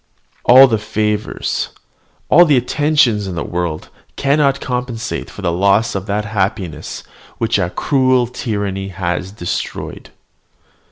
[0.45, 1.69] All the favours,
[2.27, 7.03] all the attentions, in the world cannot compensate for the loss of that happiness
[7.37, 10.09] which a cruel tyranny has destroyed."